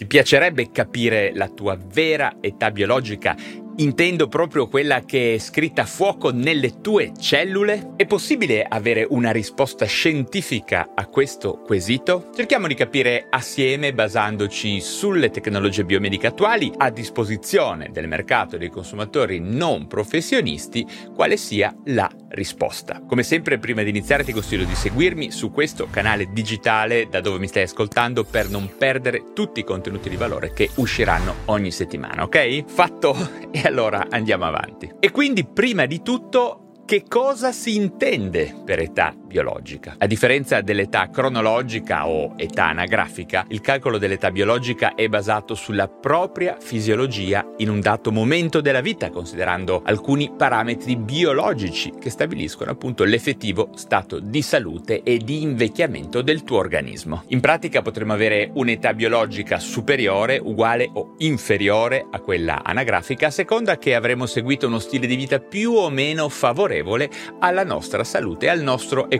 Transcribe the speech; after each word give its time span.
Ti 0.00 0.06
piacerebbe 0.06 0.70
capire 0.70 1.30
la 1.34 1.50
tua 1.50 1.76
vera 1.76 2.36
età 2.40 2.70
biologica 2.70 3.36
Intendo 3.80 4.28
proprio 4.28 4.68
quella 4.68 5.06
che 5.06 5.34
è 5.34 5.38
scritta 5.38 5.82
a 5.82 5.86
fuoco 5.86 6.30
nelle 6.30 6.82
tue 6.82 7.12
cellule? 7.18 7.92
È 7.96 8.04
possibile 8.04 8.62
avere 8.62 9.06
una 9.08 9.30
risposta 9.30 9.86
scientifica 9.86 10.90
a 10.94 11.06
questo 11.06 11.62
quesito? 11.64 12.28
Cerchiamo 12.34 12.66
di 12.66 12.74
capire 12.74 13.26
assieme 13.30 13.94
basandoci 13.94 14.82
sulle 14.82 15.30
tecnologie 15.30 15.86
biomediche 15.86 16.26
attuali 16.26 16.70
a 16.76 16.90
disposizione 16.90 17.88
del 17.90 18.06
mercato 18.06 18.56
e 18.56 18.58
dei 18.58 18.68
consumatori 18.68 19.38
non 19.40 19.86
professionisti 19.86 20.86
quale 21.14 21.38
sia 21.38 21.74
la 21.86 22.10
risposta. 22.28 23.00
Come 23.06 23.22
sempre 23.22 23.58
prima 23.58 23.82
di 23.82 23.88
iniziare 23.88 24.24
ti 24.24 24.32
consiglio 24.32 24.66
di 24.66 24.74
seguirmi 24.74 25.30
su 25.30 25.50
questo 25.50 25.88
canale 25.90 26.28
digitale 26.30 27.08
da 27.08 27.22
dove 27.22 27.38
mi 27.38 27.48
stai 27.48 27.62
ascoltando 27.62 28.24
per 28.24 28.50
non 28.50 28.70
perdere 28.76 29.32
tutti 29.32 29.60
i 29.60 29.64
contenuti 29.64 30.10
di 30.10 30.16
valore 30.16 30.52
che 30.52 30.68
usciranno 30.74 31.34
ogni 31.46 31.70
settimana, 31.70 32.24
ok? 32.24 32.64
Fatto 32.66 33.48
e 33.50 33.62
allora 33.64 34.06
andiamo 34.08 34.44
avanti. 34.44 34.90
E 34.98 35.10
quindi 35.10 35.44
prima 35.44 35.86
di 35.86 36.02
tutto 36.02 36.82
che 36.84 37.04
cosa 37.06 37.52
si 37.52 37.76
intende 37.76 38.54
per 38.64 38.80
età 38.80 39.14
biologica? 39.30 39.94
A 39.96 40.06
differenza 40.06 40.60
dell'età 40.60 41.08
cronologica 41.08 42.08
o 42.08 42.34
età 42.36 42.66
anagrafica, 42.66 43.44
il 43.50 43.60
calcolo 43.60 43.96
dell'età 43.96 44.32
biologica 44.32 44.96
è 44.96 45.06
basato 45.06 45.54
sulla 45.54 45.86
propria 45.86 46.56
fisiologia 46.58 47.54
in 47.58 47.70
un 47.70 47.78
dato 47.78 48.10
momento 48.10 48.60
della 48.60 48.80
vita, 48.80 49.10
considerando 49.10 49.82
alcuni 49.84 50.32
parametri 50.36 50.96
biologici 50.96 51.92
che 52.00 52.10
stabiliscono 52.10 52.72
appunto 52.72 53.04
l'effettivo 53.04 53.70
stato 53.76 54.18
di 54.18 54.42
salute 54.42 55.04
e 55.04 55.18
di 55.18 55.42
invecchiamento 55.42 56.22
del 56.22 56.42
tuo 56.42 56.58
organismo. 56.58 57.22
In 57.28 57.38
pratica 57.38 57.82
potremmo 57.82 58.12
avere 58.12 58.50
un'età 58.52 58.94
biologica 58.94 59.60
superiore, 59.60 60.40
uguale 60.42 60.90
o 60.92 61.14
inferiore 61.18 62.04
a 62.10 62.18
quella 62.18 62.64
anagrafica 62.64 63.28
a 63.28 63.30
seconda 63.30 63.78
che 63.78 63.94
avremo 63.94 64.26
seguito 64.26 64.66
uno 64.66 64.80
stile 64.80 65.06
di 65.06 65.14
vita 65.14 65.38
più 65.38 65.72
o 65.74 65.88
meno 65.88 66.28
favorevole 66.28 67.08
alla 67.38 67.64
nostra 67.64 68.02
salute 68.02 68.46
e 68.46 68.48
al 68.48 68.62
nostro 68.62 69.04
equilibrio 69.04 69.18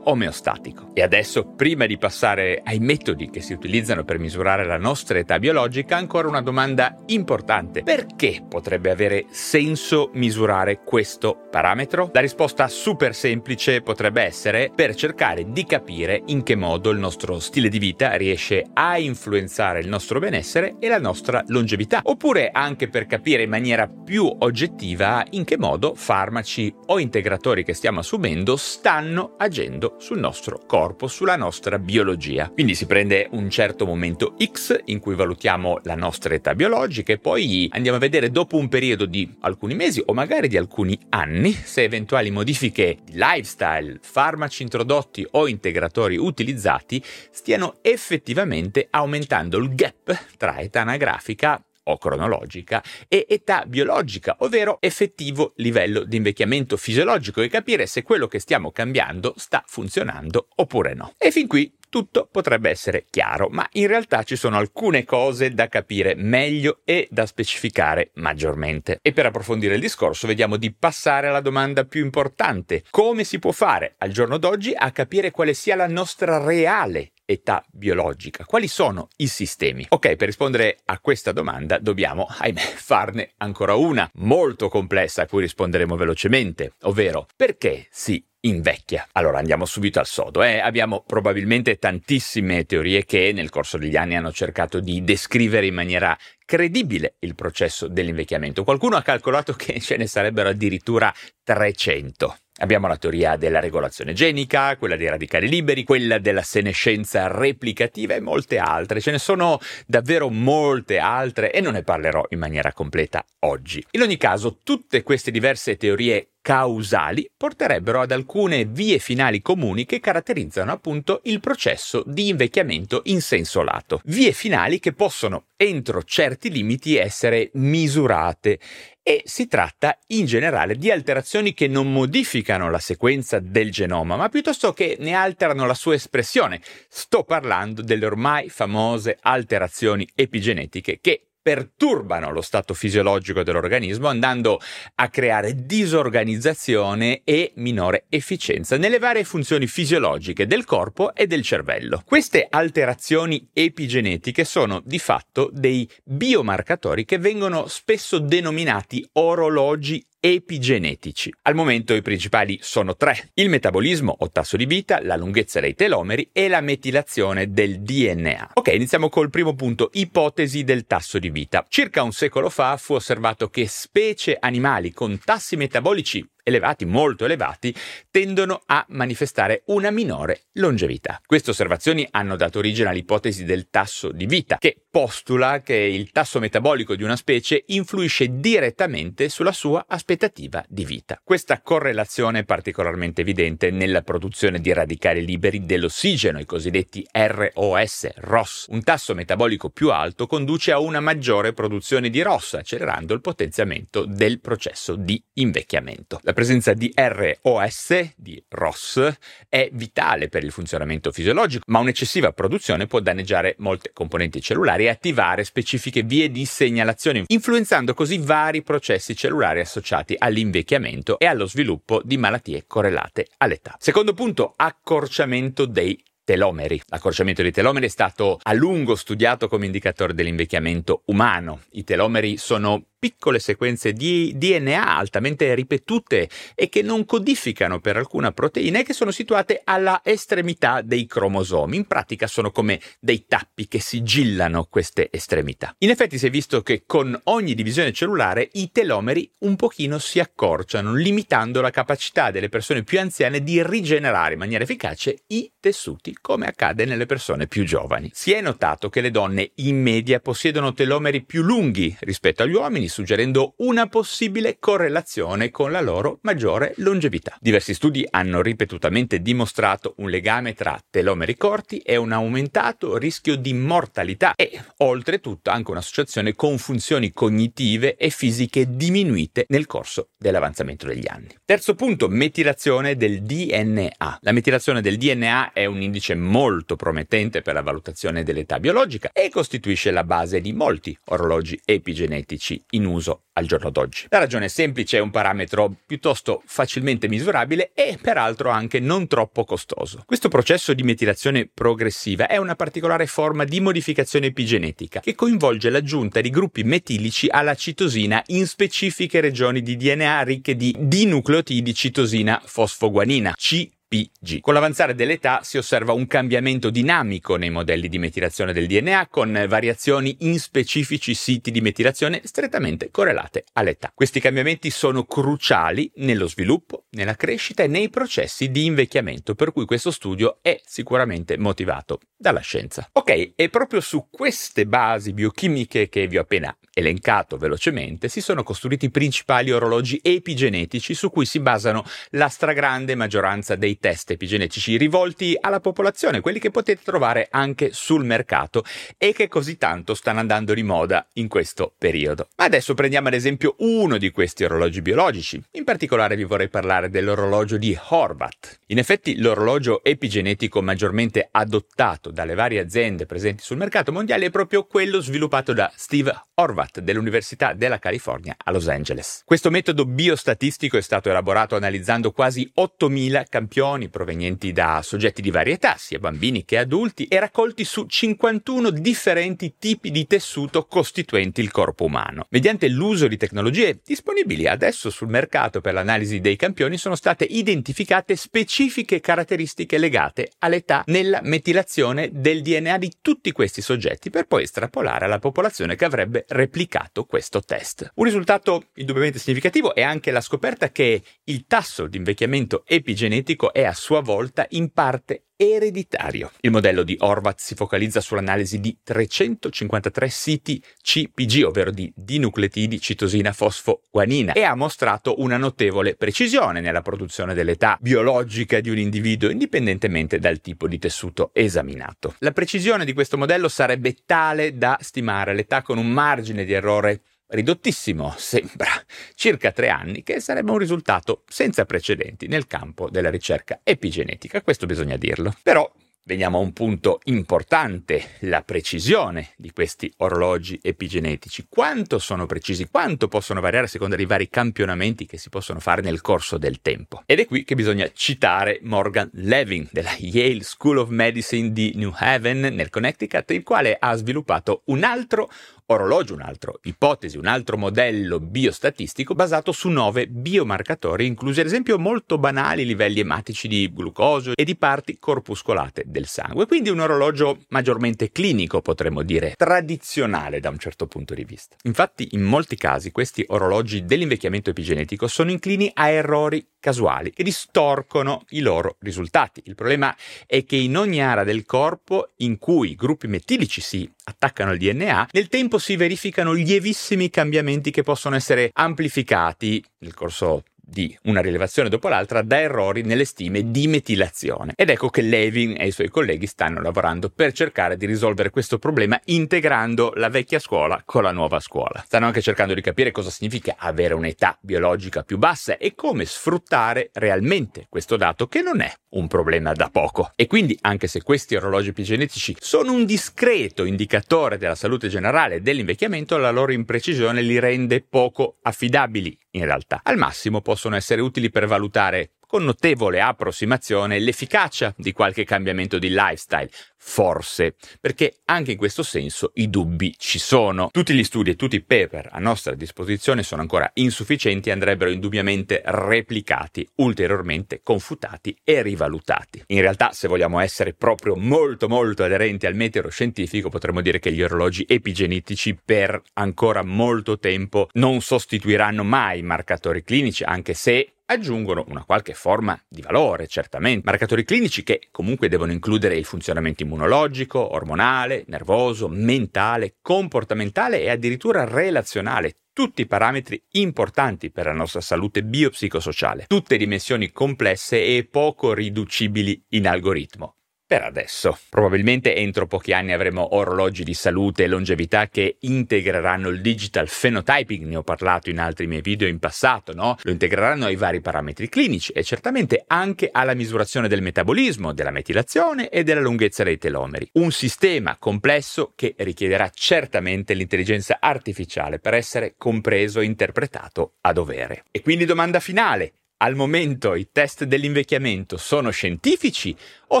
omeostatico. 0.04 0.90
E 0.94 1.02
adesso, 1.02 1.44
prima 1.44 1.86
di 1.86 1.98
passare 1.98 2.60
ai 2.64 2.78
metodi 2.78 3.30
che 3.30 3.40
si 3.40 3.52
utilizzano 3.52 4.04
per 4.04 4.18
misurare 4.18 4.64
la 4.64 4.78
nostra 4.78 5.18
età 5.18 5.38
biologica, 5.38 5.96
ancora 5.96 6.28
una 6.28 6.42
domanda 6.42 6.96
importante. 7.06 7.82
Perché 7.82 8.44
potrebbe 8.48 8.90
avere 8.90 9.26
senso 9.30 10.10
misurare 10.14 10.82
questo 10.82 11.48
parametro? 11.50 12.10
La 12.12 12.20
risposta 12.20 12.68
super 12.68 13.14
semplice 13.14 13.82
potrebbe 13.82 14.22
essere 14.22 14.70
per 14.74 14.94
cercare 14.94 15.50
di 15.50 15.64
capire 15.64 16.22
in 16.26 16.42
che 16.42 16.56
modo 16.56 16.90
il 16.90 16.98
nostro 16.98 17.38
stile 17.38 17.68
di 17.68 17.78
vita 17.78 18.14
riesce 18.16 18.64
a 18.72 18.98
influenzare 18.98 19.80
il 19.80 19.88
nostro 19.88 20.18
benessere 20.18 20.76
e 20.78 20.88
la 20.88 20.98
nostra 20.98 21.42
longevità, 21.48 22.00
oppure 22.04 22.50
anche 22.52 22.88
per 22.88 23.06
capire 23.06 23.42
in 23.42 23.50
maniera 23.50 23.88
più 23.88 24.30
oggettiva 24.38 25.24
in 25.30 25.44
che 25.44 25.58
modo 25.58 25.94
farmaci 25.94 26.74
o 26.86 26.98
integratori 26.98 27.64
che 27.64 27.74
stiamo 27.74 28.00
assumendo 28.00 28.56
stanno 28.56 29.34
agendo 29.42 29.96
sul 29.98 30.18
nostro 30.18 30.60
corpo, 30.66 31.08
sulla 31.08 31.36
nostra 31.36 31.78
biologia. 31.78 32.48
Quindi 32.48 32.74
si 32.74 32.86
prende 32.86 33.28
un 33.32 33.50
certo 33.50 33.84
momento 33.84 34.36
X 34.42 34.80
in 34.86 35.00
cui 35.00 35.14
valutiamo 35.14 35.80
la 35.82 35.96
nostra 35.96 36.34
età 36.34 36.54
biologica 36.54 37.12
e 37.12 37.18
poi 37.18 37.68
andiamo 37.72 37.96
a 37.96 38.00
vedere 38.00 38.30
dopo 38.30 38.56
un 38.56 38.68
periodo 38.68 39.04
di 39.04 39.28
alcuni 39.40 39.74
mesi 39.74 40.02
o 40.06 40.14
magari 40.14 40.48
di 40.48 40.56
alcuni 40.56 40.98
anni 41.10 41.52
se 41.52 41.82
eventuali 41.82 42.30
modifiche 42.30 42.98
di 43.04 43.14
lifestyle, 43.14 43.98
farmaci 44.00 44.62
introdotti 44.62 45.26
o 45.32 45.48
integratori 45.48 46.16
utilizzati 46.16 47.02
stiano 47.30 47.76
effettivamente 47.82 48.86
aumentando 48.90 49.58
il 49.58 49.74
gap 49.74 50.36
tra 50.36 50.58
età 50.58 50.82
anagrafica 50.82 51.60
o 51.84 51.98
cronologica 51.98 52.82
e 53.08 53.26
età 53.28 53.64
biologica, 53.66 54.36
ovvero 54.40 54.78
effettivo 54.80 55.52
livello 55.56 56.04
di 56.04 56.16
invecchiamento 56.16 56.76
fisiologico 56.76 57.40
e 57.40 57.48
capire 57.48 57.86
se 57.86 58.02
quello 58.02 58.26
che 58.26 58.38
stiamo 58.38 58.70
cambiando 58.70 59.34
sta 59.36 59.62
funzionando 59.66 60.48
oppure 60.56 60.94
no. 60.94 61.12
E 61.18 61.30
fin 61.30 61.46
qui 61.46 61.72
tutto 61.92 62.26
potrebbe 62.32 62.70
essere 62.70 63.04
chiaro, 63.10 63.48
ma 63.50 63.68
in 63.72 63.86
realtà 63.86 64.22
ci 64.22 64.34
sono 64.34 64.56
alcune 64.56 65.04
cose 65.04 65.50
da 65.50 65.68
capire 65.68 66.14
meglio 66.14 66.80
e 66.84 67.06
da 67.10 67.26
specificare 67.26 68.12
maggiormente. 68.14 68.98
E 69.02 69.12
per 69.12 69.26
approfondire 69.26 69.74
il 69.74 69.80
discorso 69.82 70.26
vediamo 70.26 70.56
di 70.56 70.72
passare 70.72 71.28
alla 71.28 71.42
domanda 71.42 71.84
più 71.84 72.02
importante. 72.02 72.84
Come 72.88 73.24
si 73.24 73.38
può 73.38 73.52
fare 73.52 73.96
al 73.98 74.10
giorno 74.10 74.38
d'oggi 74.38 74.72
a 74.74 74.90
capire 74.90 75.30
quale 75.30 75.52
sia 75.52 75.76
la 75.76 75.86
nostra 75.86 76.42
reale 76.42 77.12
età 77.32 77.64
biologica? 77.70 78.44
Quali 78.44 78.68
sono 78.68 79.08
i 79.16 79.26
sistemi? 79.26 79.86
Ok, 79.88 80.16
per 80.16 80.26
rispondere 80.28 80.78
a 80.84 80.98
questa 81.00 81.32
domanda 81.32 81.78
dobbiamo, 81.78 82.26
ahimè, 82.26 82.60
farne 82.76 83.32
ancora 83.38 83.74
una 83.74 84.08
molto 84.14 84.68
complessa 84.68 85.22
a 85.22 85.26
cui 85.26 85.42
risponderemo 85.42 85.96
velocemente, 85.96 86.74
ovvero 86.82 87.26
perché 87.36 87.86
si 87.90 88.24
invecchia. 88.42 89.08
Allora 89.12 89.38
andiamo 89.38 89.64
subito 89.64 89.98
al 89.98 90.06
sodo. 90.06 90.42
Eh? 90.42 90.58
Abbiamo 90.58 91.02
probabilmente 91.06 91.76
tantissime 91.76 92.64
teorie 92.64 93.04
che 93.04 93.32
nel 93.32 93.50
corso 93.50 93.78
degli 93.78 93.96
anni 93.96 94.16
hanno 94.16 94.32
cercato 94.32 94.80
di 94.80 95.02
descrivere 95.04 95.66
in 95.66 95.74
maniera 95.74 96.16
credibile 96.44 97.14
il 97.20 97.34
processo 97.34 97.88
dell'invecchiamento. 97.88 98.64
Qualcuno 98.64 98.96
ha 98.96 99.02
calcolato 99.02 99.52
che 99.52 99.80
ce 99.80 99.96
ne 99.96 100.06
sarebbero 100.06 100.48
addirittura 100.48 101.12
300. 101.44 102.36
Abbiamo 102.62 102.86
la 102.86 102.96
teoria 102.96 103.34
della 103.34 103.58
regolazione 103.58 104.12
genica, 104.12 104.76
quella 104.76 104.94
dei 104.94 105.08
radicali 105.08 105.48
liberi, 105.48 105.82
quella 105.82 106.18
della 106.18 106.42
senescenza 106.42 107.26
replicativa 107.26 108.14
e 108.14 108.20
molte 108.20 108.58
altre. 108.58 109.00
Ce 109.00 109.10
ne 109.10 109.18
sono 109.18 109.58
davvero 109.84 110.30
molte 110.30 110.98
altre 110.98 111.52
e 111.52 111.60
non 111.60 111.72
ne 111.72 111.82
parlerò 111.82 112.24
in 112.28 112.38
maniera 112.38 112.72
completa 112.72 113.24
oggi. 113.40 113.84
In 113.90 114.02
ogni 114.02 114.16
caso, 114.16 114.58
tutte 114.62 115.02
queste 115.02 115.32
diverse 115.32 115.76
teorie 115.76 116.28
causali 116.42 117.30
porterebbero 117.36 118.00
ad 118.00 118.10
alcune 118.10 118.64
vie 118.64 118.98
finali 118.98 119.40
comuni 119.40 119.84
che 119.84 120.00
caratterizzano 120.00 120.72
appunto 120.72 121.20
il 121.24 121.40
processo 121.40 122.02
di 122.04 122.28
invecchiamento 122.28 123.02
in 123.06 123.20
senso 123.20 123.62
lato. 123.62 124.00
Vie 124.04 124.32
finali 124.32 124.80
che 124.80 124.92
possono 124.92 125.46
entro 125.56 126.02
certi 126.02 126.50
limiti 126.50 126.96
essere 126.96 127.50
misurate 127.54 128.58
e 129.02 129.22
si 129.24 129.48
tratta 129.48 129.98
in 130.08 130.26
generale 130.26 130.76
di 130.76 130.90
alterazioni 130.90 131.54
che 131.54 131.66
non 131.66 131.92
modificano 131.92 132.70
la 132.70 132.78
sequenza 132.78 133.40
del 133.40 133.70
genoma, 133.70 134.16
ma 134.16 134.28
piuttosto 134.28 134.72
che 134.72 134.96
ne 135.00 135.14
alterano 135.14 135.66
la 135.66 135.74
sua 135.74 135.94
espressione. 135.94 136.60
Sto 136.88 137.24
parlando 137.24 137.82
delle 137.82 138.06
ormai 138.06 138.48
famose 138.48 139.18
alterazioni 139.20 140.08
epigenetiche 140.14 141.00
che 141.00 141.31
perturbano 141.42 142.30
lo 142.30 142.40
stato 142.40 142.72
fisiologico 142.72 143.42
dell'organismo 143.42 144.06
andando 144.06 144.60
a 144.94 145.08
creare 145.08 145.66
disorganizzazione 145.66 147.22
e 147.24 147.52
minore 147.56 148.04
efficienza 148.08 148.76
nelle 148.78 148.98
varie 148.98 149.24
funzioni 149.24 149.66
fisiologiche 149.66 150.46
del 150.46 150.64
corpo 150.64 151.14
e 151.14 151.26
del 151.26 151.42
cervello. 151.42 152.02
Queste 152.04 152.46
alterazioni 152.48 153.48
epigenetiche 153.52 154.44
sono 154.44 154.80
di 154.84 154.98
fatto 154.98 155.50
dei 155.52 155.88
biomarcatori 156.04 157.04
che 157.04 157.18
vengono 157.18 157.66
spesso 157.66 158.18
denominati 158.18 159.06
orologi 159.14 160.04
epigenetici. 160.24 161.34
Al 161.42 161.56
momento 161.56 161.94
i 161.94 162.00
principali 162.00 162.56
sono 162.62 162.94
tre: 162.94 163.30
il 163.34 163.48
metabolismo 163.48 164.14
o 164.20 164.30
tasso 164.30 164.56
di 164.56 164.66
vita, 164.66 165.02
la 165.02 165.16
lunghezza 165.16 165.58
dei 165.58 165.74
telomeri 165.74 166.30
e 166.32 166.46
la 166.46 166.60
metilazione 166.60 167.50
del 167.50 167.80
DNA. 167.80 168.50
Ok, 168.54 168.68
iniziamo 168.68 169.08
col 169.08 169.30
primo 169.30 169.56
punto, 169.56 169.90
ipotesi 169.94 170.62
del 170.62 170.86
tasso 170.86 171.18
di 171.18 171.30
vita. 171.30 171.64
Circa 171.68 172.04
un 172.04 172.12
secolo 172.12 172.50
fa 172.50 172.76
fu 172.76 172.94
osservato 172.94 173.48
che 173.48 173.66
specie 173.66 174.36
animali 174.38 174.92
con 174.92 175.18
tassi 175.18 175.56
metabolici 175.56 176.24
elevati, 176.42 176.84
molto 176.84 177.24
elevati, 177.24 177.74
tendono 178.10 178.62
a 178.66 178.84
manifestare 178.88 179.62
una 179.66 179.90
minore 179.90 180.42
longevità. 180.54 181.20
Queste 181.24 181.50
osservazioni 181.50 182.06
hanno 182.10 182.36
dato 182.36 182.58
origine 182.58 182.88
all'ipotesi 182.88 183.44
del 183.44 183.68
tasso 183.70 184.10
di 184.12 184.26
vita, 184.26 184.58
che 184.58 184.76
postula 184.90 185.62
che 185.62 185.74
il 185.74 186.10
tasso 186.10 186.38
metabolico 186.38 186.94
di 186.94 187.02
una 187.02 187.16
specie 187.16 187.64
influisce 187.68 188.38
direttamente 188.38 189.28
sulla 189.28 189.52
sua 189.52 189.84
aspettativa 189.88 190.64
di 190.68 190.84
vita. 190.84 191.20
Questa 191.22 191.60
correlazione 191.60 192.40
è 192.40 192.44
particolarmente 192.44 193.22
evidente 193.22 193.70
nella 193.70 194.02
produzione 194.02 194.60
di 194.60 194.72
radicali 194.72 195.24
liberi 195.24 195.64
dell'ossigeno, 195.64 196.40
i 196.40 196.46
cosiddetti 196.46 197.06
ROS, 197.10 198.10
ROS. 198.16 198.66
Un 198.70 198.82
tasso 198.82 199.14
metabolico 199.14 199.70
più 199.70 199.90
alto 199.90 200.26
conduce 200.26 200.72
a 200.72 200.78
una 200.78 201.00
maggiore 201.00 201.52
produzione 201.52 202.10
di 202.10 202.20
ROS, 202.22 202.54
accelerando 202.54 203.14
il 203.14 203.20
potenziamento 203.20 204.04
del 204.04 204.40
processo 204.40 204.96
di 204.96 205.22
invecchiamento. 205.34 206.20
La 206.22 206.31
presenza 206.32 206.72
di 206.72 206.92
ROS, 206.94 208.12
di 208.16 208.42
ROS, 208.48 209.16
è 209.48 209.68
vitale 209.72 210.28
per 210.28 210.44
il 210.44 210.50
funzionamento 210.50 211.12
fisiologico, 211.12 211.64
ma 211.66 211.78
un'eccessiva 211.78 212.32
produzione 212.32 212.86
può 212.86 213.00
danneggiare 213.00 213.54
molte 213.58 213.90
componenti 213.92 214.40
cellulari 214.40 214.84
e 214.84 214.88
attivare 214.88 215.44
specifiche 215.44 216.02
vie 216.02 216.30
di 216.30 216.44
segnalazione, 216.44 217.24
influenzando 217.26 217.94
così 217.94 218.18
vari 218.18 218.62
processi 218.62 219.16
cellulari 219.16 219.60
associati 219.60 220.14
all'invecchiamento 220.16 221.18
e 221.18 221.26
allo 221.26 221.46
sviluppo 221.46 222.00
di 222.04 222.16
malattie 222.16 222.64
correlate 222.66 223.28
all'età. 223.38 223.76
Secondo 223.78 224.14
punto, 224.14 224.54
accorciamento 224.56 225.66
dei 225.66 226.02
telomeri. 226.24 226.80
L'accorciamento 226.86 227.42
dei 227.42 227.52
telomeri 227.52 227.86
è 227.86 227.90
stato 227.90 228.38
a 228.42 228.52
lungo 228.52 228.94
studiato 228.94 229.48
come 229.48 229.66
indicatore 229.66 230.14
dell'invecchiamento 230.14 231.02
umano. 231.06 231.62
I 231.72 231.84
telomeri 231.84 232.36
sono 232.36 232.86
piccole 233.02 233.40
sequenze 233.40 233.92
di 233.92 234.32
DNA 234.36 234.96
altamente 234.96 235.52
ripetute 235.56 236.28
e 236.54 236.68
che 236.68 236.82
non 236.82 237.04
codificano 237.04 237.80
per 237.80 237.96
alcuna 237.96 238.30
proteina 238.30 238.78
e 238.78 238.84
che 238.84 238.92
sono 238.92 239.10
situate 239.10 239.60
alla 239.64 240.02
estremità 240.04 240.82
dei 240.82 241.06
cromosomi. 241.06 241.78
In 241.78 241.88
pratica 241.88 242.28
sono 242.28 242.52
come 242.52 242.80
dei 243.00 243.24
tappi 243.26 243.66
che 243.66 243.80
sigillano 243.80 244.68
queste 244.70 245.08
estremità. 245.10 245.74
In 245.78 245.90
effetti 245.90 246.16
si 246.16 246.28
è 246.28 246.30
visto 246.30 246.62
che 246.62 246.84
con 246.86 247.18
ogni 247.24 247.54
divisione 247.54 247.92
cellulare 247.92 248.48
i 248.52 248.70
telomeri 248.70 249.28
un 249.38 249.56
pochino 249.56 249.98
si 249.98 250.20
accorciano, 250.20 250.94
limitando 250.94 251.60
la 251.60 251.70
capacità 251.70 252.30
delle 252.30 252.48
persone 252.48 252.84
più 252.84 253.00
anziane 253.00 253.42
di 253.42 253.60
rigenerare 253.64 254.34
in 254.34 254.38
maniera 254.38 254.62
efficace 254.62 255.24
i 255.26 255.50
tessuti, 255.58 256.16
come 256.20 256.46
accade 256.46 256.84
nelle 256.84 257.06
persone 257.06 257.48
più 257.48 257.64
giovani. 257.64 258.12
Si 258.14 258.30
è 258.30 258.40
notato 258.40 258.88
che 258.88 259.00
le 259.00 259.10
donne 259.10 259.50
in 259.56 259.82
media 259.82 260.20
possiedono 260.20 260.72
telomeri 260.72 261.24
più 261.24 261.42
lunghi 261.42 261.96
rispetto 262.02 262.44
agli 262.44 262.54
uomini, 262.54 262.90
suggerendo 262.92 263.54
una 263.58 263.86
possibile 263.86 264.58
correlazione 264.58 265.50
con 265.50 265.72
la 265.72 265.80
loro 265.80 266.18
maggiore 266.22 266.74
longevità. 266.76 267.36
Diversi 267.40 267.72
studi 267.74 268.06
hanno 268.08 268.42
ripetutamente 268.42 269.20
dimostrato 269.20 269.94
un 269.96 270.10
legame 270.10 270.52
tra 270.52 270.78
telomeri 270.90 271.36
corti 271.36 271.78
e 271.78 271.96
un 271.96 272.12
aumentato 272.12 272.98
rischio 272.98 273.36
di 273.36 273.54
mortalità 273.54 274.34
e, 274.34 274.60
oltretutto, 274.78 275.50
anche 275.50 275.70
un'associazione 275.70 276.34
con 276.34 276.58
funzioni 276.58 277.12
cognitive 277.12 277.96
e 277.96 278.10
fisiche 278.10 278.76
diminuite 278.76 279.46
nel 279.48 279.66
corso 279.66 280.10
dell'avanzamento 280.18 280.86
degli 280.86 281.06
anni. 281.08 281.34
Terzo 281.44 281.74
punto, 281.74 282.08
metilazione 282.08 282.96
del 282.96 283.22
DNA. 283.22 284.18
La 284.20 284.32
metilazione 284.32 284.82
del 284.82 284.98
DNA 284.98 285.52
è 285.52 285.64
un 285.64 285.80
indice 285.80 286.14
molto 286.14 286.76
promettente 286.76 287.40
per 287.40 287.54
la 287.54 287.62
valutazione 287.62 288.22
dell'età 288.22 288.60
biologica 288.60 289.10
e 289.12 289.30
costituisce 289.30 289.90
la 289.90 290.04
base 290.04 290.40
di 290.42 290.52
molti 290.52 290.96
orologi 291.06 291.58
epigenetici 291.64 292.62
in 292.70 292.81
in 292.82 292.86
uso 292.86 293.24
al 293.34 293.46
giorno 293.46 293.70
d'oggi. 293.70 294.06
La 294.08 294.18
ragione 294.18 294.46
è 294.46 294.48
semplice, 294.48 294.98
è 294.98 295.00
un 295.00 295.10
parametro 295.10 295.74
piuttosto 295.86 296.42
facilmente 296.44 297.08
misurabile 297.08 297.70
e 297.74 297.98
peraltro 298.00 298.50
anche 298.50 298.80
non 298.80 299.06
troppo 299.06 299.44
costoso. 299.44 300.02
Questo 300.04 300.28
processo 300.28 300.74
di 300.74 300.82
metilazione 300.82 301.48
progressiva 301.52 302.26
è 302.26 302.36
una 302.36 302.56
particolare 302.56 303.06
forma 303.06 303.44
di 303.44 303.60
modificazione 303.60 304.26
epigenetica 304.26 305.00
che 305.00 305.14
coinvolge 305.14 305.70
l'aggiunta 305.70 306.20
di 306.20 306.30
gruppi 306.30 306.64
metilici 306.64 307.28
alla 307.30 307.54
citosina 307.54 308.22
in 308.26 308.46
specifiche 308.46 309.20
regioni 309.20 309.62
di 309.62 309.76
DNA 309.76 310.22
ricche 310.22 310.56
di 310.56 310.74
dinucleotidi 310.78 311.72
citosina 311.74 312.40
fosfoguanina, 312.44 313.34
C 313.36 313.68
PG. 313.92 314.40
Con 314.40 314.54
l'avanzare 314.54 314.94
dell'età 314.94 315.40
si 315.42 315.58
osserva 315.58 315.92
un 315.92 316.06
cambiamento 316.06 316.70
dinamico 316.70 317.36
nei 317.36 317.50
modelli 317.50 317.90
di 317.90 317.98
metilazione 317.98 318.54
del 318.54 318.66
DNA 318.66 319.08
con 319.08 319.44
variazioni 319.46 320.16
in 320.20 320.40
specifici 320.40 321.12
siti 321.12 321.50
di 321.50 321.60
metilazione 321.60 322.22
strettamente 322.24 322.90
correlate 322.90 323.44
all'età. 323.52 323.92
Questi 323.94 324.18
cambiamenti 324.18 324.70
sono 324.70 325.04
cruciali 325.04 325.92
nello 325.96 326.26
sviluppo, 326.26 326.86
nella 326.92 327.16
crescita 327.16 327.64
e 327.64 327.66
nei 327.66 327.90
processi 327.90 328.50
di 328.50 328.64
invecchiamento, 328.64 329.34
per 329.34 329.52
cui 329.52 329.66
questo 329.66 329.90
studio 329.90 330.38
è 330.40 330.58
sicuramente 330.64 331.36
motivato 331.36 332.00
dalla 332.22 332.40
scienza. 332.40 332.88
Ok, 332.92 333.32
e 333.36 333.48
proprio 333.50 333.80
su 333.82 334.06
queste 334.10 334.64
basi 334.64 335.12
biochimiche 335.12 335.90
che 335.90 336.06
vi 336.06 336.16
ho 336.16 336.22
appena 336.22 336.56
elencato 336.74 337.36
velocemente 337.36 338.08
si 338.08 338.20
sono 338.20 338.42
costruiti 338.42 338.86
i 338.86 338.90
principali 338.90 339.50
orologi 339.50 340.00
epigenetici 340.02 340.94
su 340.94 341.10
cui 341.10 341.26
si 341.26 341.40
basano 341.40 341.84
la 342.10 342.28
stragrande 342.28 342.94
maggioranza 342.94 343.56
dei 343.56 343.78
test 343.78 344.12
epigenetici 344.12 344.76
rivolti 344.76 345.36
alla 345.38 345.60
popolazione, 345.60 346.20
quelli 346.20 346.38
che 346.38 346.50
potete 346.50 346.80
trovare 346.82 347.28
anche 347.30 347.70
sul 347.72 348.04
mercato 348.04 348.64
e 348.96 349.12
che 349.12 349.28
così 349.28 349.58
tanto 349.58 349.94
stanno 349.94 350.20
andando 350.20 350.54
di 350.54 350.62
moda 350.62 351.06
in 351.14 351.28
questo 351.28 351.74
periodo. 351.76 352.28
Ma 352.36 352.44
adesso 352.44 352.74
prendiamo 352.74 353.08
ad 353.08 353.14
esempio 353.14 353.56
uno 353.58 353.98
di 353.98 354.10
questi 354.10 354.44
orologi 354.44 354.80
biologici. 354.80 355.42
In 355.52 355.64
particolare 355.64 356.16
vi 356.16 356.24
vorrei 356.24 356.48
parlare 356.48 356.88
dell'orologio 356.88 357.58
di 357.58 357.76
Horvath. 357.88 358.60
In 358.68 358.78
effetti 358.78 359.18
l'orologio 359.18 359.82
epigenetico 359.82 360.62
maggiormente 360.62 361.28
adottato 361.30 362.10
dalle 362.12 362.34
varie 362.34 362.60
aziende 362.60 363.06
presenti 363.06 363.42
sul 363.42 363.56
mercato 363.56 363.90
mondiale 363.90 364.26
è 364.26 364.30
proprio 364.30 364.64
quello 364.64 365.00
sviluppato 365.00 365.52
da 365.52 365.72
Steve 365.74 366.14
Horvath 366.34 366.80
dell'Università 366.80 367.54
della 367.54 367.78
California 367.78 368.36
a 368.36 368.50
Los 368.50 368.68
Angeles. 368.68 369.22
Questo 369.24 369.50
metodo 369.50 369.84
biostatistico 369.86 370.76
è 370.76 370.82
stato 370.82 371.08
elaborato 371.08 371.56
analizzando 371.56 372.12
quasi 372.12 372.50
8.000 372.56 373.24
campioni 373.28 373.88
provenienti 373.88 374.52
da 374.52 374.80
soggetti 374.82 375.22
di 375.22 375.30
varie 375.30 375.54
età, 375.54 375.76
sia 375.78 375.98
bambini 375.98 376.44
che 376.44 376.58
adulti, 376.58 377.06
e 377.06 377.18
raccolti 377.18 377.64
su 377.64 377.86
51 377.86 378.70
differenti 378.70 379.54
tipi 379.58 379.90
di 379.90 380.06
tessuto 380.06 380.66
costituenti 380.66 381.40
il 381.40 381.50
corpo 381.50 381.84
umano. 381.84 382.26
Mediante 382.30 382.68
l'uso 382.68 383.08
di 383.08 383.16
tecnologie 383.16 383.80
disponibili 383.84 384.46
adesso 384.46 384.90
sul 384.90 385.08
mercato 385.08 385.60
per 385.60 385.72
l'analisi 385.72 386.20
dei 386.20 386.36
campioni 386.36 386.76
sono 386.76 386.94
state 386.94 387.24
identificate 387.24 388.16
specifiche 388.16 389.00
caratteristiche 389.00 389.78
legate 389.78 390.30
all'età 390.38 390.82
nella 390.86 391.20
metilazione 391.22 392.01
riduzione 392.02 392.10
del 392.12 392.42
DNA 392.42 392.78
di 392.78 392.92
tutti 393.00 393.32
questi 393.32 393.60
soggetti 393.60 394.10
per 394.10 394.26
poi 394.26 394.44
estrapolare 394.44 395.04
alla 395.04 395.18
popolazione 395.18 395.76
che 395.76 395.84
avrebbe 395.84 396.24
replicato 396.28 397.04
questo 397.04 397.42
test. 397.42 397.92
Un 397.94 398.04
risultato 398.04 398.64
indubbiamente 398.74 399.18
significativo 399.18 399.74
è 399.74 399.82
anche 399.82 400.10
la 400.10 400.20
scoperta 400.20 400.70
che 400.70 401.02
il 401.24 401.44
tasso 401.46 401.86
di 401.86 401.96
invecchiamento 401.96 402.64
epigenetico 402.66 403.52
è 403.52 403.64
a 403.64 403.74
sua 403.74 404.00
volta 404.00 404.46
in 404.50 404.70
parte 404.72 405.26
ereditario. 405.50 406.30
Il 406.40 406.50
modello 406.50 406.82
di 406.82 406.96
Horvath 406.98 407.40
si 407.40 407.54
focalizza 407.54 408.00
sull'analisi 408.00 408.60
di 408.60 408.76
353 408.82 410.08
siti 410.08 410.62
CPG, 410.80 411.44
ovvero 411.44 411.70
di 411.70 411.92
dinucleotidi 411.94 412.80
citosina 412.80 413.32
fosfoguanina, 413.32 414.32
e 414.32 414.42
ha 414.42 414.54
mostrato 414.54 415.20
una 415.20 415.36
notevole 415.36 415.94
precisione 415.96 416.60
nella 416.60 416.82
produzione 416.82 417.34
dell'età 417.34 417.76
biologica 417.80 418.60
di 418.60 418.70
un 418.70 418.78
individuo, 418.78 419.30
indipendentemente 419.30 420.18
dal 420.18 420.40
tipo 420.40 420.68
di 420.68 420.78
tessuto 420.78 421.30
esaminato. 421.32 422.14
La 422.18 422.32
precisione 422.32 422.84
di 422.84 422.92
questo 422.92 423.18
modello 423.18 423.48
sarebbe 423.48 423.96
tale 424.06 424.56
da 424.56 424.78
stimare 424.80 425.34
l'età 425.34 425.62
con 425.62 425.78
un 425.78 425.88
margine 425.88 426.44
di 426.44 426.52
errore 426.52 427.00
ridottissimo, 427.32 428.14
sembra, 428.16 428.70
circa 429.14 429.52
tre 429.52 429.68
anni, 429.68 430.02
che 430.02 430.20
sarebbe 430.20 430.50
un 430.50 430.58
risultato 430.58 431.24
senza 431.28 431.64
precedenti 431.64 432.26
nel 432.26 432.46
campo 432.46 432.88
della 432.90 433.10
ricerca 433.10 433.60
epigenetica, 433.62 434.42
questo 434.42 434.66
bisogna 434.66 434.96
dirlo. 434.96 435.34
Però 435.42 435.70
Veniamo 436.04 436.38
a 436.38 436.40
un 436.40 436.52
punto 436.52 436.98
importante, 437.04 438.16
la 438.22 438.42
precisione 438.42 439.34
di 439.36 439.52
questi 439.52 439.92
orologi 439.98 440.58
epigenetici. 440.60 441.46
Quanto 441.48 442.00
sono 442.00 442.26
precisi, 442.26 442.66
quanto 442.68 443.06
possono 443.06 443.40
variare 443.40 443.66
a 443.66 443.68
seconda 443.68 443.94
dei 443.94 444.04
vari 444.04 444.28
campionamenti 444.28 445.06
che 445.06 445.16
si 445.16 445.28
possono 445.28 445.60
fare 445.60 445.80
nel 445.80 446.00
corso 446.00 446.38
del 446.38 446.60
tempo. 446.60 447.04
Ed 447.06 447.20
è 447.20 447.26
qui 447.26 447.44
che 447.44 447.54
bisogna 447.54 447.88
citare 447.94 448.58
Morgan 448.62 449.10
Levin 449.12 449.68
della 449.70 449.94
Yale 449.96 450.42
School 450.42 450.78
of 450.78 450.88
Medicine 450.88 451.52
di 451.52 451.70
New 451.76 451.92
Haven 451.94 452.40
nel 452.52 452.70
Connecticut, 452.70 453.30
il 453.30 453.44
quale 453.44 453.76
ha 453.78 453.94
sviluppato 453.94 454.62
un 454.66 454.82
altro 454.82 455.30
orologio, 455.72 456.14
un'altra 456.14 456.52
ipotesi, 456.62 457.16
un 457.16 457.26
altro 457.26 457.56
modello 457.56 458.20
biostatistico 458.20 459.14
basato 459.14 459.52
su 459.52 459.68
nove 459.68 460.06
biomarcatori, 460.06 461.06
inclusi 461.06 461.40
ad 461.40 461.46
esempio 461.46 461.78
molto 461.78 462.18
banali 462.18 462.64
livelli 462.64 463.00
ematici 463.00 463.48
di 463.48 463.70
glucosio 463.72 464.32
e 464.34 464.44
di 464.44 464.56
parti 464.56 464.98
corpuscolate 464.98 465.84
del 465.86 466.06
sangue. 466.06 466.46
Quindi 466.46 466.70
un 466.70 466.80
orologio 466.80 467.38
maggiormente 467.48 468.10
clinico, 468.10 468.60
potremmo 468.60 469.02
dire, 469.02 469.34
tradizionale 469.36 470.40
da 470.40 470.50
un 470.50 470.58
certo 470.58 470.86
punto 470.86 471.14
di 471.14 471.24
vista. 471.24 471.56
Infatti, 471.64 472.08
in 472.12 472.22
molti 472.22 472.56
casi 472.56 472.90
questi 472.90 473.24
orologi 473.28 473.84
dell'invecchiamento 473.84 474.50
epigenetico 474.50 475.06
sono 475.06 475.30
inclini 475.30 475.70
a 475.74 475.88
errori 475.88 476.46
casuali 476.62 477.10
che 477.10 477.24
distorcono 477.24 478.22
i 478.30 478.40
loro 478.40 478.76
risultati. 478.78 479.42
Il 479.46 479.56
problema 479.56 479.94
è 480.26 480.44
che 480.44 480.54
in 480.54 480.76
ogni 480.76 481.02
area 481.02 481.24
del 481.24 481.44
corpo 481.44 482.10
in 482.18 482.38
cui 482.38 482.70
i 482.70 482.74
gruppi 482.76 483.08
metilici 483.08 483.60
si 483.60 483.90
attaccano 484.04 484.50
al 484.50 484.58
DNA, 484.58 485.08
nel 485.12 485.28
tempo 485.28 485.58
si 485.58 485.76
verificano 485.76 486.32
lievissimi 486.32 487.10
cambiamenti 487.10 487.70
che 487.70 487.82
possono 487.82 488.16
essere 488.16 488.50
amplificati. 488.52 489.62
Nel 489.78 489.94
corso 489.94 490.44
di 490.64 490.96
una 491.04 491.20
rilevazione 491.20 491.68
dopo 491.68 491.88
l'altra 491.88 492.22
da 492.22 492.40
errori 492.40 492.82
nelle 492.82 493.04
stime 493.04 493.50
di 493.50 493.66
metilazione. 493.66 494.52
Ed 494.56 494.70
ecco 494.70 494.88
che 494.88 495.02
Levin 495.02 495.56
e 495.58 495.66
i 495.66 495.72
suoi 495.72 495.88
colleghi 495.88 496.26
stanno 496.26 496.62
lavorando 496.62 497.10
per 497.10 497.32
cercare 497.32 497.76
di 497.76 497.84
risolvere 497.86 498.30
questo 498.30 498.58
problema 498.58 498.98
integrando 499.06 499.92
la 499.96 500.08
vecchia 500.08 500.38
scuola 500.38 500.80
con 500.84 501.02
la 501.02 501.12
nuova 501.12 501.40
scuola. 501.40 501.82
Stanno 501.84 502.06
anche 502.06 502.22
cercando 502.22 502.54
di 502.54 502.60
capire 502.60 502.92
cosa 502.92 503.10
significa 503.10 503.56
avere 503.58 503.94
un'età 503.94 504.38
biologica 504.40 505.02
più 505.02 505.18
bassa 505.18 505.56
e 505.56 505.74
come 505.74 506.04
sfruttare 506.04 506.90
realmente 506.94 507.66
questo 507.68 507.96
dato 507.96 508.28
che 508.28 508.40
non 508.40 508.60
è 508.60 508.72
un 508.90 509.08
problema 509.08 509.52
da 509.52 509.68
poco. 509.70 510.12
E 510.14 510.26
quindi, 510.26 510.56
anche 510.60 510.86
se 510.86 511.02
questi 511.02 511.34
orologi 511.34 511.70
epigenetici 511.70 512.36
sono 512.38 512.72
un 512.72 512.84
discreto 512.84 513.64
indicatore 513.64 514.38
della 514.38 514.54
salute 514.54 514.88
generale 514.88 515.36
e 515.36 515.40
dell'invecchiamento, 515.40 516.16
la 516.16 516.30
loro 516.30 516.52
imprecisione 516.52 517.22
li 517.22 517.38
rende 517.38 517.82
poco 517.82 518.36
affidabili 518.42 519.18
in 519.32 519.44
realtà. 519.44 519.80
Al 519.82 519.96
massimo 519.96 520.40
possono 520.40 520.76
essere 520.76 521.00
utili 521.00 521.30
per 521.30 521.46
valutare 521.46 522.12
con 522.32 522.44
notevole 522.44 523.02
approssimazione 523.02 523.98
l'efficacia 523.98 524.72
di 524.78 524.92
qualche 524.92 525.22
cambiamento 525.22 525.78
di 525.78 525.90
lifestyle, 525.90 526.48
forse, 526.78 527.56
perché 527.78 528.20
anche 528.24 528.52
in 528.52 528.56
questo 528.56 528.82
senso 528.82 529.32
i 529.34 529.50
dubbi 529.50 529.94
ci 529.98 530.18
sono. 530.18 530.70
Tutti 530.72 530.94
gli 530.94 531.04
studi 531.04 531.32
e 531.32 531.36
tutti 531.36 531.56
i 531.56 531.62
paper 531.62 532.08
a 532.10 532.18
nostra 532.20 532.54
disposizione 532.54 533.22
sono 533.22 533.42
ancora 533.42 533.70
insufficienti 533.74 534.48
e 534.48 534.52
andrebbero 534.52 534.90
indubbiamente 534.90 535.60
replicati, 535.62 536.66
ulteriormente 536.76 537.60
confutati 537.62 538.34
e 538.42 538.62
rivalutati. 538.62 539.44
In 539.48 539.60
realtà, 539.60 539.92
se 539.92 540.08
vogliamo 540.08 540.40
essere 540.40 540.72
proprio 540.72 541.16
molto 541.16 541.68
molto 541.68 542.02
aderenti 542.02 542.46
al 542.46 542.54
metero 542.54 542.88
scientifico, 542.88 543.50
potremmo 543.50 543.82
dire 543.82 543.98
che 543.98 544.10
gli 544.10 544.22
orologi 544.22 544.64
epigenetici 544.66 545.54
per 545.62 546.00
ancora 546.14 546.62
molto 546.62 547.18
tempo 547.18 547.68
non 547.72 548.00
sostituiranno 548.00 548.84
mai 548.84 549.18
i 549.18 549.22
marcatori 549.22 549.84
clinici, 549.84 550.24
anche 550.24 550.54
se 550.54 550.94
aggiungono 551.12 551.64
una 551.68 551.84
qualche 551.84 552.14
forma 552.14 552.60
di 552.68 552.82
valore, 552.82 553.26
certamente. 553.26 553.82
Marcatori 553.84 554.24
clinici 554.24 554.62
che 554.62 554.88
comunque 554.90 555.28
devono 555.28 555.52
includere 555.52 555.96
il 555.96 556.04
funzionamento 556.04 556.62
immunologico, 556.62 557.54
ormonale, 557.54 558.24
nervoso, 558.26 558.88
mentale, 558.88 559.76
comportamentale 559.80 560.80
e 560.80 560.90
addirittura 560.90 561.44
relazionale, 561.44 562.38
tutti 562.52 562.86
parametri 562.86 563.42
importanti 563.52 564.30
per 564.30 564.46
la 564.46 564.52
nostra 564.52 564.80
salute 564.80 565.22
biopsicosociale, 565.22 566.26
tutte 566.26 566.56
dimensioni 566.56 567.10
complesse 567.10 567.82
e 567.82 568.06
poco 568.10 568.52
riducibili 568.52 569.42
in 569.50 569.66
algoritmo 569.66 570.36
per 570.72 570.84
adesso. 570.84 571.38
Probabilmente 571.50 572.16
entro 572.16 572.46
pochi 572.46 572.72
anni 572.72 572.92
avremo 572.92 573.34
orologi 573.34 573.84
di 573.84 573.92
salute 573.92 574.44
e 574.44 574.46
longevità 574.46 575.06
che 575.06 575.36
integreranno 575.40 576.30
il 576.30 576.40
digital 576.40 576.88
phenotyping, 576.88 577.66
ne 577.66 577.76
ho 577.76 577.82
parlato 577.82 578.30
in 578.30 578.38
altri 578.38 578.66
miei 578.66 578.80
video 578.80 579.06
in 579.06 579.18
passato, 579.18 579.74
no? 579.74 579.98
Lo 580.00 580.10
integreranno 580.10 580.64
ai 580.64 580.76
vari 580.76 581.02
parametri 581.02 581.50
clinici 581.50 581.92
e 581.92 582.02
certamente 582.02 582.64
anche 582.66 583.10
alla 583.12 583.34
misurazione 583.34 583.86
del 583.86 584.00
metabolismo, 584.00 584.72
della 584.72 584.90
metilazione 584.90 585.68
e 585.68 585.82
della 585.82 586.00
lunghezza 586.00 586.42
dei 586.42 586.56
telomeri. 586.56 587.06
Un 587.12 587.32
sistema 587.32 587.98
complesso 587.98 588.72
che 588.74 588.94
richiederà 588.96 589.50
certamente 589.52 590.32
l'intelligenza 590.32 590.96
artificiale 591.00 591.80
per 591.80 591.92
essere 591.92 592.36
compreso 592.38 593.00
e 593.00 593.04
interpretato 593.04 593.96
a 594.00 594.14
dovere. 594.14 594.64
E 594.70 594.80
quindi 594.80 595.04
domanda 595.04 595.38
finale, 595.38 595.92
al 596.22 596.36
momento 596.36 596.94
i 596.94 597.08
test 597.10 597.42
dell'invecchiamento 597.44 598.36
sono 598.36 598.70
scientifici 598.70 599.54
o 599.88 600.00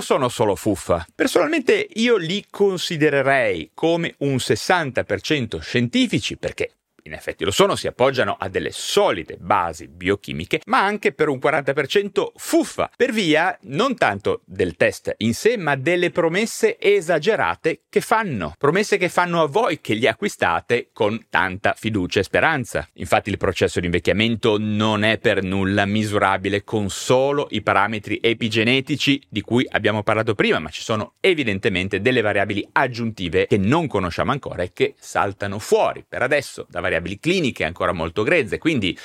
sono 0.00 0.28
solo 0.28 0.54
fuffa? 0.54 1.04
Personalmente 1.12 1.88
io 1.94 2.16
li 2.16 2.46
considererei 2.48 3.72
come 3.74 4.14
un 4.18 4.36
60% 4.36 5.58
scientifici 5.58 6.36
perché 6.36 6.70
in 7.04 7.12
effetti 7.12 7.44
lo 7.44 7.50
sono, 7.50 7.76
si 7.76 7.86
appoggiano 7.86 8.36
a 8.38 8.48
delle 8.48 8.70
solide 8.70 9.36
basi 9.38 9.88
biochimiche, 9.88 10.60
ma 10.66 10.84
anche 10.84 11.12
per 11.12 11.28
un 11.28 11.38
40% 11.42 12.32
fuffa, 12.36 12.90
per 12.96 13.12
via 13.12 13.56
non 13.62 13.96
tanto 13.96 14.42
del 14.44 14.76
test 14.76 15.14
in 15.18 15.34
sé, 15.34 15.56
ma 15.56 15.74
delle 15.76 16.10
promesse 16.10 16.78
esagerate 16.78 17.82
che 17.88 18.00
fanno. 18.00 18.54
Promesse 18.56 18.98
che 18.98 19.08
fanno 19.08 19.42
a 19.42 19.46
voi 19.46 19.80
che 19.80 19.94
li 19.94 20.06
acquistate 20.06 20.90
con 20.92 21.26
tanta 21.28 21.74
fiducia 21.76 22.20
e 22.20 22.24
speranza. 22.24 22.88
Infatti 22.94 23.30
il 23.30 23.38
processo 23.38 23.80
di 23.80 23.86
invecchiamento 23.86 24.56
non 24.58 25.02
è 25.02 25.18
per 25.18 25.42
nulla 25.42 25.84
misurabile 25.86 26.62
con 26.62 26.88
solo 26.88 27.48
i 27.50 27.62
parametri 27.62 28.20
epigenetici 28.22 29.20
di 29.28 29.40
cui 29.40 29.66
abbiamo 29.68 30.02
parlato 30.02 30.34
prima, 30.34 30.58
ma 30.58 30.70
ci 30.70 30.82
sono 30.82 31.14
evidentemente 31.20 32.00
delle 32.00 32.20
variabili 32.20 32.66
aggiuntive 32.72 33.46
che 33.46 33.56
non 33.56 33.86
conosciamo 33.88 34.30
ancora 34.30 34.62
e 34.62 34.72
che 34.72 34.94
saltano 34.98 35.58
fuori 35.58 36.04
per 36.08 36.22
adesso 36.22 36.66
da 36.68 36.80
variabili 36.80 36.91
cliniche 37.18 37.64
ancora 37.64 37.92
molto 37.92 38.22
grezze, 38.22 38.58
quindi 38.58 38.98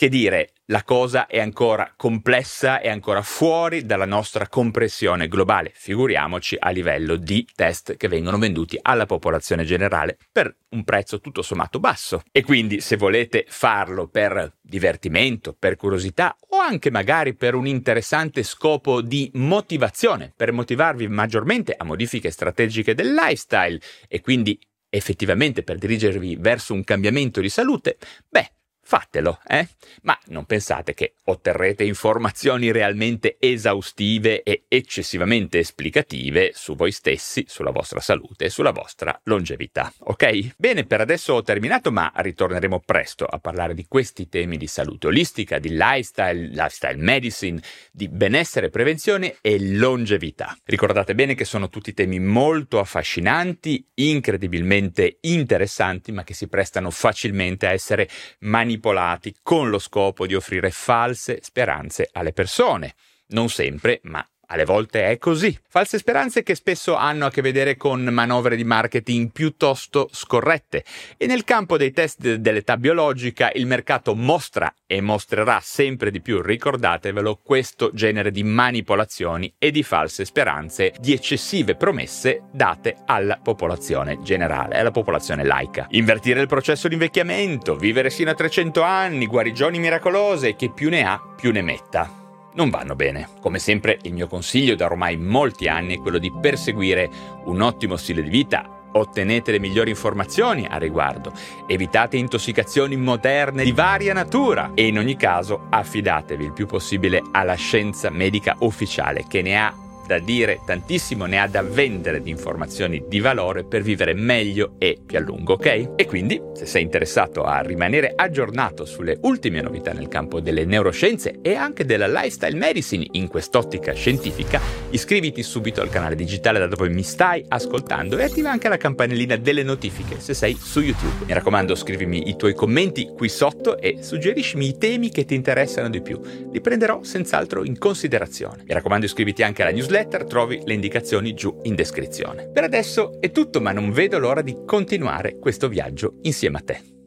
che 0.00 0.08
dire, 0.08 0.52
la 0.70 0.82
cosa 0.82 1.26
è 1.26 1.38
ancora 1.38 1.92
complessa 1.94 2.80
e 2.80 2.88
ancora 2.88 3.20
fuori 3.20 3.84
dalla 3.84 4.06
nostra 4.06 4.48
compressione 4.48 5.28
globale, 5.28 5.72
figuriamoci 5.74 6.56
a 6.58 6.70
livello 6.70 7.16
di 7.16 7.46
test 7.54 7.98
che 7.98 8.08
vengono 8.08 8.38
venduti 8.38 8.78
alla 8.80 9.04
popolazione 9.04 9.64
generale 9.64 10.16
per 10.32 10.56
un 10.70 10.84
prezzo 10.84 11.20
tutto 11.20 11.42
sommato 11.42 11.80
basso. 11.80 12.22
E 12.32 12.42
quindi 12.42 12.80
se 12.80 12.96
volete 12.96 13.44
farlo 13.46 14.08
per 14.08 14.54
divertimento, 14.62 15.54
per 15.58 15.76
curiosità 15.76 16.34
o 16.48 16.56
anche 16.56 16.90
magari 16.90 17.34
per 17.34 17.54
un 17.54 17.66
interessante 17.66 18.42
scopo 18.42 19.02
di 19.02 19.30
motivazione, 19.34 20.32
per 20.34 20.50
motivarvi 20.52 21.08
maggiormente 21.08 21.74
a 21.76 21.84
modifiche 21.84 22.30
strategiche 22.30 22.94
del 22.94 23.12
lifestyle 23.12 23.78
e 24.08 24.22
quindi 24.22 24.58
effettivamente 24.90 25.62
per 25.62 25.78
dirigervi 25.78 26.36
verso 26.36 26.74
un 26.74 26.84
cambiamento 26.84 27.40
di 27.40 27.48
salute, 27.48 27.96
beh, 28.28 28.50
fatelo, 28.90 29.38
eh? 29.46 29.68
Ma 30.02 30.18
non 30.26 30.46
pensate 30.46 30.94
che 30.94 31.14
otterrete 31.26 31.84
informazioni 31.84 32.72
realmente 32.72 33.36
esaustive 33.38 34.42
e 34.42 34.64
eccessivamente 34.66 35.60
esplicative 35.60 36.50
su 36.54 36.74
voi 36.74 36.90
stessi, 36.90 37.44
sulla 37.46 37.70
vostra 37.70 38.00
salute 38.00 38.46
e 38.46 38.50
sulla 38.50 38.72
vostra 38.72 39.16
longevità, 39.26 39.92
ok? 39.96 40.54
Bene, 40.56 40.86
per 40.86 41.00
adesso 41.02 41.34
ho 41.34 41.42
terminato, 41.44 41.92
ma 41.92 42.10
ritorneremo 42.12 42.82
presto 42.84 43.26
a 43.26 43.38
parlare 43.38 43.74
di 43.74 43.86
questi 43.86 44.28
temi 44.28 44.56
di 44.56 44.66
salute 44.66 45.06
olistica, 45.06 45.60
di 45.60 45.68
lifestyle, 45.70 46.48
lifestyle 46.48 46.96
medicine, 46.96 47.62
di 47.92 48.08
benessere, 48.08 48.70
prevenzione 48.70 49.36
e 49.40 49.60
longevità. 49.60 50.58
Ricordate 50.64 51.14
bene 51.14 51.36
che 51.36 51.44
sono 51.44 51.68
tutti 51.68 51.94
temi 51.94 52.18
molto 52.18 52.80
affascinanti, 52.80 53.86
incredibilmente 53.94 55.18
interessanti, 55.20 56.10
ma 56.10 56.24
che 56.24 56.34
si 56.34 56.48
prestano 56.48 56.90
facilmente 56.90 57.68
a 57.68 57.70
essere 57.70 58.08
manipolati 58.40 58.78
manipolati 58.80 59.36
con 59.42 59.68
lo 59.68 59.78
scopo 59.78 60.26
di 60.26 60.34
offrire 60.34 60.70
false 60.70 61.40
speranze 61.42 62.08
alle 62.12 62.32
persone. 62.32 62.94
Non 63.28 63.48
sempre, 63.50 64.00
ma 64.04 64.26
alle 64.50 64.64
volte 64.64 65.08
è 65.08 65.18
così. 65.18 65.56
False 65.68 65.98
speranze 65.98 66.42
che 66.42 66.54
spesso 66.54 66.94
hanno 66.94 67.26
a 67.26 67.30
che 67.30 67.42
vedere 67.42 67.76
con 67.76 68.02
manovre 68.02 68.56
di 68.56 68.64
marketing 68.64 69.30
piuttosto 69.30 70.08
scorrette. 70.12 70.84
E 71.16 71.26
nel 71.26 71.44
campo 71.44 71.76
dei 71.76 71.92
test 71.92 72.34
dell'età 72.34 72.76
biologica 72.76 73.50
il 73.54 73.66
mercato 73.66 74.14
mostra 74.14 74.72
e 74.86 75.00
mostrerà 75.00 75.60
sempre 75.62 76.10
di 76.10 76.20
più, 76.20 76.42
ricordatevelo, 76.42 77.40
questo 77.42 77.90
genere 77.92 78.30
di 78.30 78.42
manipolazioni 78.42 79.52
e 79.56 79.70
di 79.70 79.82
false 79.82 80.24
speranze, 80.24 80.92
di 80.98 81.12
eccessive 81.12 81.76
promesse 81.76 82.42
date 82.52 82.96
alla 83.06 83.38
popolazione 83.40 84.20
generale, 84.22 84.78
alla 84.78 84.90
popolazione 84.90 85.44
laica. 85.44 85.86
Invertire 85.90 86.40
il 86.40 86.48
processo 86.48 86.88
di 86.88 86.94
invecchiamento, 86.94 87.76
vivere 87.76 88.10
sino 88.10 88.30
a 88.30 88.34
300 88.34 88.82
anni, 88.82 89.26
guarigioni 89.26 89.78
miracolose, 89.78 90.56
che 90.56 90.72
più 90.72 90.88
ne 90.90 91.04
ha 91.04 91.20
più 91.36 91.52
ne 91.52 91.62
metta 91.62 92.20
non 92.54 92.70
vanno 92.70 92.94
bene. 92.94 93.28
Come 93.40 93.58
sempre 93.58 93.98
il 94.02 94.12
mio 94.12 94.26
consiglio 94.26 94.74
da 94.74 94.86
ormai 94.86 95.16
molti 95.16 95.68
anni 95.68 95.96
è 95.96 96.00
quello 96.00 96.18
di 96.18 96.32
perseguire 96.32 97.10
un 97.44 97.60
ottimo 97.60 97.96
stile 97.96 98.22
di 98.22 98.30
vita. 98.30 98.78
Ottenete 98.92 99.52
le 99.52 99.60
migliori 99.60 99.90
informazioni 99.90 100.66
a 100.68 100.76
riguardo, 100.76 101.32
evitate 101.68 102.16
intossicazioni 102.16 102.96
moderne 102.96 103.62
di 103.62 103.70
varia 103.70 104.12
natura 104.12 104.72
e 104.74 104.88
in 104.88 104.98
ogni 104.98 105.14
caso 105.14 105.66
affidatevi 105.70 106.44
il 106.44 106.52
più 106.52 106.66
possibile 106.66 107.22
alla 107.30 107.54
scienza 107.54 108.10
medica 108.10 108.56
ufficiale 108.58 109.26
che 109.28 109.42
ne 109.42 109.56
ha 109.56 109.72
da 110.10 110.18
dire, 110.18 110.58
tantissimo 110.66 111.24
ne 111.26 111.38
ha 111.38 111.46
da 111.46 111.62
vendere 111.62 112.20
di 112.20 112.30
informazioni 112.30 113.04
di 113.06 113.20
valore 113.20 113.62
per 113.62 113.82
vivere 113.82 114.12
meglio 114.12 114.74
e 114.78 114.98
più 115.06 115.18
a 115.18 115.20
lungo, 115.20 115.52
ok? 115.52 115.92
E 115.94 116.04
quindi, 116.04 116.42
se 116.52 116.66
sei 116.66 116.82
interessato 116.82 117.44
a 117.44 117.60
rimanere 117.60 118.14
aggiornato 118.16 118.84
sulle 118.84 119.18
ultime 119.22 119.60
novità 119.60 119.92
nel 119.92 120.08
campo 120.08 120.40
delle 120.40 120.64
neuroscienze 120.64 121.38
e 121.42 121.54
anche 121.54 121.84
della 121.84 122.08
lifestyle 122.08 122.56
medicine 122.56 123.06
in 123.12 123.28
quest'ottica 123.28 123.92
scientifica, 123.92 124.60
iscriviti 124.90 125.44
subito 125.44 125.80
al 125.80 125.90
canale 125.90 126.16
digitale 126.16 126.58
da 126.58 126.66
dove 126.66 126.88
mi 126.88 127.04
stai 127.04 127.44
ascoltando 127.46 128.18
e 128.18 128.24
attiva 128.24 128.50
anche 128.50 128.68
la 128.68 128.78
campanellina 128.78 129.36
delle 129.36 129.62
notifiche 129.62 130.18
se 130.18 130.34
sei 130.34 130.56
su 130.60 130.80
YouTube. 130.80 131.24
Mi 131.26 131.34
raccomando, 131.34 131.76
scrivimi 131.76 132.28
i 132.28 132.34
tuoi 132.34 132.54
commenti 132.54 133.12
qui 133.16 133.28
sotto 133.28 133.78
e 133.78 133.98
suggeriscimi 134.00 134.66
i 134.66 134.76
temi 134.76 135.10
che 135.10 135.24
ti 135.24 135.36
interessano 135.36 135.88
di 135.88 136.02
più. 136.02 136.20
Li 136.50 136.60
prenderò 136.60 137.04
senz'altro 137.04 137.64
in 137.64 137.78
considerazione. 137.78 138.64
Mi 138.66 138.74
raccomando, 138.74 139.06
iscriviti 139.06 139.44
anche 139.44 139.62
alla 139.62 139.70
newsletter 139.70 139.98
newsletter 140.00 140.24
trovi 140.24 140.62
le 140.64 140.74
indicazioni 140.74 141.34
giù 141.34 141.60
in 141.62 141.74
descrizione. 141.74 142.48
Per 142.48 142.64
adesso 142.64 143.20
è 143.20 143.30
tutto, 143.30 143.60
ma 143.60 143.72
non 143.72 143.90
vedo 143.90 144.18
l'ora 144.18 144.42
di 144.42 144.56
continuare 144.64 145.38
questo 145.38 145.68
viaggio 145.68 146.16
insieme 146.22 146.58
a 146.58 146.62
te. 146.62 146.99